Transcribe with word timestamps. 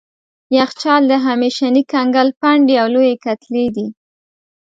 یخچال 0.57 1.01
د 1.11 1.13
همیشني 1.25 1.83
کنګل 1.91 2.29
پنډې 2.39 2.75
او 2.81 2.87
لويې 2.95 3.15
کتلې 3.25 3.65
دي. 3.75 3.87